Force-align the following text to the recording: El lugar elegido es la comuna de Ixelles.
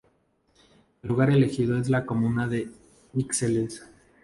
El 1.03 1.09
lugar 1.09 1.29
elegido 1.29 1.77
es 1.77 1.87
la 1.87 2.07
comuna 2.07 2.47
de 2.47 2.71
Ixelles. 3.13 3.83